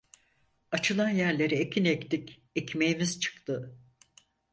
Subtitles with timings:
[0.71, 3.75] Açılan yerlere ekin ektik, ekmeğimiz çıktı.